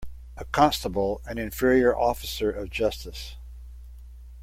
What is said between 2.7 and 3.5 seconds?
justice.